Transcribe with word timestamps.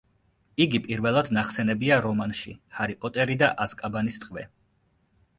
იგი 0.63 0.79
პირველად 0.85 1.27
ნახსენებია 1.37 1.99
რომანში 2.05 2.53
ჰარი 2.77 2.95
პოტერი 3.05 3.35
და 3.43 3.51
აზკაბანის 3.67 4.17
ტყვე. 4.25 4.47